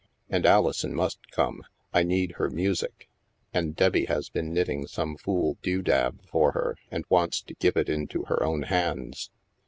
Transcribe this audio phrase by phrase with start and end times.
[0.31, 1.61] And Alison must come.
[1.93, 3.07] I need her music.
[3.53, 7.77] And Debbie has been knitting some fool dew dab for her, and wants to give
[7.77, 9.29] it into her own hands.